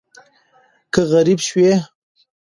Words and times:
که 0.93 1.01
غریب 1.11 1.39
شوې 1.47 1.71